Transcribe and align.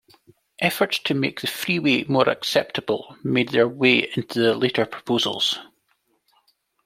Efforts 0.59 0.97
to 0.97 1.13
make 1.13 1.41
the 1.41 1.45
freeway 1.45 2.03
more 2.05 2.27
acceptable 2.27 3.15
made 3.23 3.49
their 3.49 3.67
way 3.67 4.09
into 4.15 4.39
the 4.39 4.55
later 4.55 4.83
proposals. 4.83 5.59